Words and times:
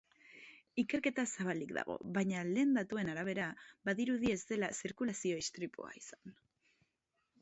Ikerketa 0.83 1.25
zabalik 1.37 1.73
dago, 1.77 1.97
baina 2.15 2.41
lehen 2.55 2.73
datuen 2.77 3.11
arabera 3.13 3.51
badirudi 3.91 4.35
ez 4.37 4.41
dela 4.53 4.71
zirkulazio-istripua 4.83 5.93
izan. 6.01 6.35